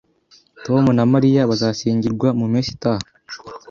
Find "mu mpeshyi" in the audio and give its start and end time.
2.37-2.71